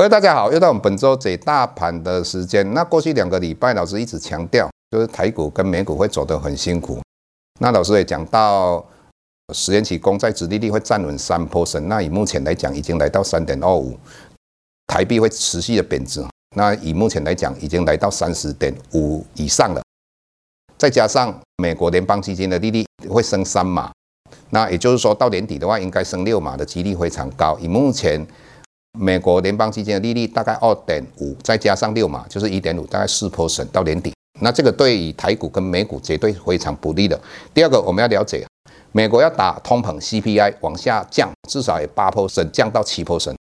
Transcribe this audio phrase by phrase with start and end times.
[0.00, 2.72] 各位大家好，又到我们本周解大盘的时间。
[2.72, 6.98] 那过去两个礼拜，老师一直强调，就是台股跟美股会走得很辛苦。
[7.60, 8.82] 那老师也讲到，
[9.52, 11.80] 十年期公债殖利率会站稳三 percent。
[11.80, 13.94] 那以目前来讲，已经来到三点二五，
[14.86, 16.24] 台币会持续的贬值。
[16.56, 19.82] 那以目前来讲，已经来到三十点五以上了。
[20.78, 23.92] 再加上美国联邦基金的利率会升三码，
[24.48, 27.58] 那也就是说到年底的话，应该升六码的几率非常高。
[27.60, 28.26] 以目前
[28.98, 34.12] 美国联邦基金的利率大概二点五，再加上六码就是一点五，大概四 percent 到年底。
[34.40, 37.18] 那这个对于台股跟美股绝对非常不利的。
[37.54, 38.46] 第二个，我们要了解，
[38.92, 43.34] 美国要打通膨，CPI 往下降，至少也八 percent 降到七 percent。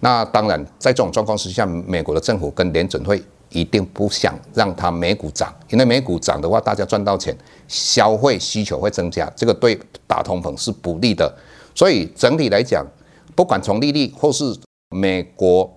[0.00, 7.36] 那当然，在这种状况之下，美国的政府跟联准会一定不想让它美股涨，因为美股涨的话，大家赚到钱，
[7.68, 11.32] 消费需求会增加，这个对打通膨是不利的。
[11.74, 12.86] 所以整体来讲，
[13.34, 14.56] 不管从利率或是
[14.94, 15.68] 美国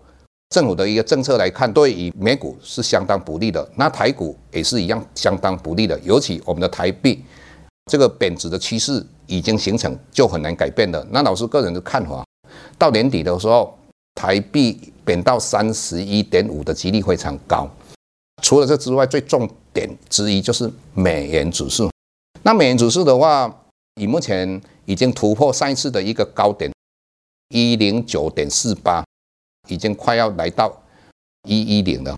[0.50, 3.68] 政府的一个政策来看，对于美股是相当不利的。
[3.76, 6.00] 那台股也是一样相当不利的。
[6.02, 7.24] 尤其我们的台币
[7.92, 11.06] 这个贬值的趋势已经形成，就很难改变了。
[11.10, 12.24] 那老师个人的看法，
[12.78, 13.76] 到年底的时候，
[14.14, 17.68] 台币贬到三十一点五的几率非常高。
[18.44, 21.90] 除了这之外，最重点之一就是美元指数。
[22.44, 23.52] 那美元指数的话，
[24.00, 26.72] 以目前已经突破上一次的一个高点。
[27.50, 29.02] 一零九点四八，
[29.68, 30.72] 已经快要来到
[31.48, 32.16] 一一零了。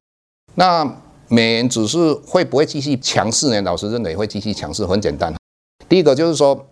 [0.56, 0.84] 那
[1.28, 3.62] 美元指数会不会继续强势呢？
[3.62, 4.86] 老师认为会继续强势。
[4.86, 5.34] 很简单，
[5.88, 6.68] 第一个就是说，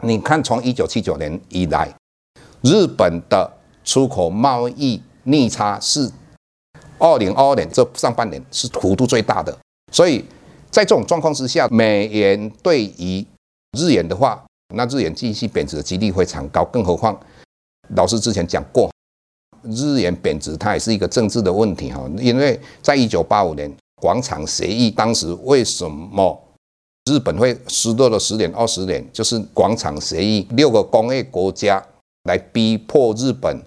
[0.00, 1.94] 你看从一九七九年以来，
[2.62, 3.52] 日本的
[3.84, 6.10] 出口贸易逆差是
[6.98, 9.56] 二零二二年这上半年是幅度最大的。
[9.92, 10.24] 所以
[10.70, 13.24] 在这种状况之下，美元对于
[13.78, 14.44] 日元的话，
[14.74, 16.64] 那日元继续贬值的几率非常高。
[16.64, 17.18] 更何况。
[17.94, 18.90] 老师之前讲过，
[19.70, 26.40] 日元贬值它也是一个政治的问题哈，因为在一九八五年广场协议，当时为什么
[27.10, 29.04] 日本会失落了十年、二十年？
[29.12, 31.82] 就是广场协议，六个工业国家
[32.24, 33.62] 来逼迫日本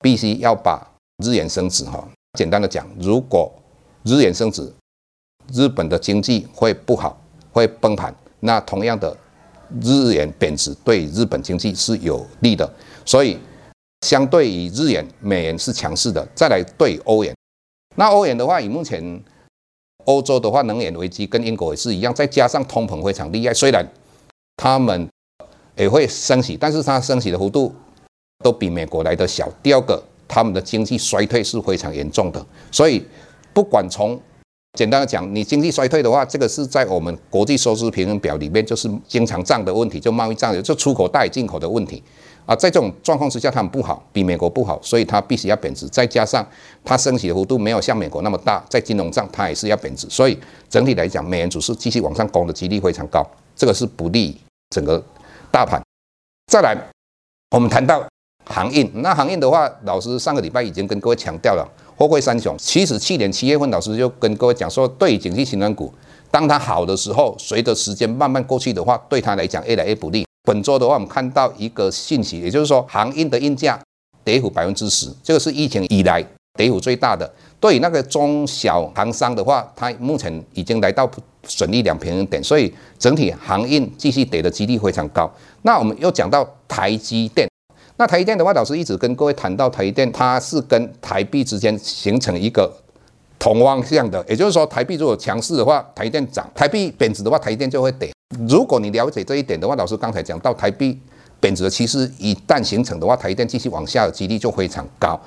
[0.00, 0.86] 必须要把
[1.24, 2.06] 日元升值哈。
[2.38, 3.50] 简单的讲，如果
[4.02, 4.70] 日元升值，
[5.52, 7.18] 日本的经济会不好，
[7.50, 8.14] 会崩盘。
[8.40, 9.16] 那同样的，
[9.80, 12.70] 日元贬值对日本经济是有利的。
[13.06, 13.38] 所以，
[14.02, 16.26] 相对于日元，美元是强势的。
[16.34, 17.34] 再来对欧元，
[17.96, 19.22] 那欧元的话，以目前
[20.04, 23.86] 欧洲的话，能源危机跟英国也是一样，再加上通膨非常厉害，虽然
[24.56, 25.08] 他们
[25.76, 27.74] 也会升息，但是它升息的幅度
[28.44, 29.50] 都比美国来的小。
[29.62, 32.44] 第二个，他们的经济衰退是非常严重的。
[32.70, 33.04] 所以，
[33.52, 34.20] 不管从
[34.78, 42.02] 简单的讲，你经济衰退的话，这个是在我们国际收支平衡表里面，就是经常账的问题，就贸易账，就出口大于进口的问题。
[42.46, 45.88] 啊，在这种状况之下，他们不好，比美国不好，所以它必须要贬值。
[45.88, 46.46] 再加上
[46.84, 50.08] 它升息的幅度没有像美国那么大，在金融上它也是要贬值。
[50.08, 50.38] 所以
[50.70, 55.02] 整体来讲，美元指数继续往上攻的几率非常高，这个是不利整个
[55.50, 55.82] 大盘。
[56.52, 56.76] 再来，
[57.50, 58.06] 我们谈到
[58.44, 62.56] 航运，那航运的话，老师上个礼拜已经跟各位强调了，货柜三雄。
[62.56, 65.92] 其实去年七月份，老师就跟各位讲说，对于景气循环股，
[66.30, 70.25] 当它好的时候，随着时间慢慢过去的话，对它来讲越来越不利。
[70.46, 73.76] 本周的话，我们看到一个信息，也就是说，航运的运价
[74.22, 77.28] 跌幅百分之十，这个是疫情以来跌幅最大的。
[77.58, 81.10] 对于那个中小航商的话，它目前已经来到
[81.42, 85.28] 损益两平衡点，所以整体航运继续跌的几率非常高。
[85.62, 87.48] 那我们又讲到台积电，
[87.96, 92.72] 那台积电的话，老师一直跟各位谈到台积电，它是跟台币之间形成一个
[93.36, 98.12] 同方向的，也就是说，台币如果强势的话，台积电涨；台币贬值的话，台积电就会跌。
[98.48, 100.98] 如果你了解这一点的话，老师刚才讲到台币
[101.38, 105.18] 贬值的趋势一旦形成的话，台电继续往下的几率就非常高。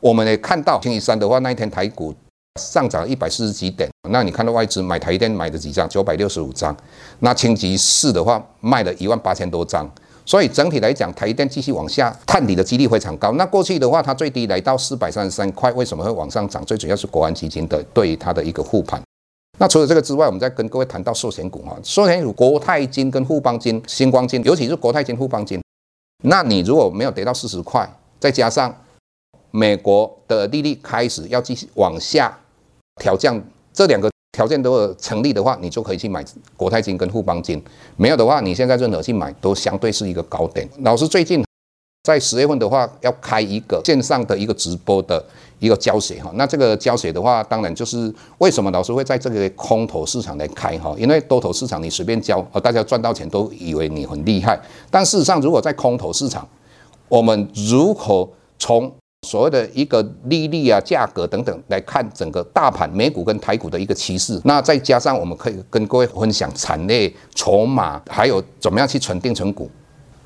[0.00, 2.12] 我们也看到星期三的话，那一天台股
[2.60, 5.88] 上涨一百四十几点，那你看到外资买台电买的几张？
[5.88, 6.76] 九百六十五张。
[7.20, 9.88] 那星期四的话卖了一万八千多张。
[10.26, 13.32] 所以整体来讲，台电继续往下探底的几率非常高。
[13.32, 16.64] 那过去的话，它最低来到四百三十三块，为什么会往上涨？
[16.64, 19.00] 最主要是国安基金的对于它的一个护盘。
[19.60, 25.60] 那除了这个之外，我们再跟各位谈到寿险股哈，寿险股国泰金跟富邦金、星光金，尤其是国泰金、富邦金。
[26.24, 27.86] 那你如果没有跌到四十块，
[28.18, 28.74] 再加上
[29.50, 32.34] 美国的利率开始要继续往下
[33.02, 33.38] 调降，
[33.70, 36.24] 这两个条件都成立的话，你就可以去买
[36.56, 37.62] 国泰金跟富邦金。
[37.98, 40.66] 没有的话，你现在任何去买都相对是一个高点。
[40.78, 41.44] 老师最近
[42.10, 45.24] 在十月份的话，要开一个线上的一个直播的
[45.60, 46.30] 一个教学哈。
[46.34, 50.92] 那这个教学的话，当然就是为什么老师会在这个空头市场来开哈？
[50.98, 54.60] 因为多头市场你随便教，大家赚到钱都以为你很厉害。
[54.90, 56.46] 但事实上，如果在空头市场，
[57.08, 58.28] 我们如何
[58.58, 58.92] 从
[59.26, 69.70] 所谓的一个利率啊、价格等等来看整个大盘美股跟台股的一个趋势，那再加上我们可以跟各位分享产业筹码，还有怎么样去存定存股，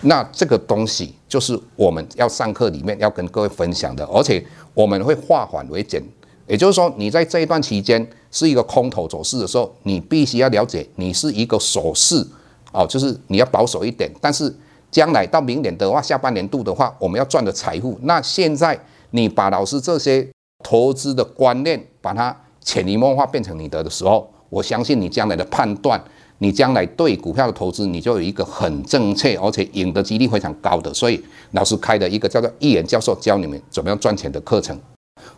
[0.05, 6.03] 那这个东西就是我们要上课里面要跟各位分享的，而且我们会化繁为简，
[6.47, 12.27] 也就是说你在这一段期间是一个空头走势的时候，你必须要了解你是一个守势
[12.73, 14.55] 哦，就是你要保守一点，但是。
[14.95, 17.99] 将来到明年的话，下半年度的话，我们要赚的财富。
[18.03, 18.79] 那现在
[19.11, 20.25] 你把老师这些
[20.63, 26.01] 投资的观念，把它潜移默化变成你的的时候，我相信你将来的判断，
[26.39, 30.93] 你将来对股票的投资，你就有一个很正确，而且赢的几率非常高的。
[30.93, 31.23] 所以
[31.53, 34.79] 老师开的一个叫做“一言教授”，教你们怎么样赚钱的课程。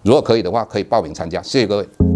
[0.02, 1.42] 如果可以的话，可以报名参加。
[1.42, 2.15] 谢谢各位。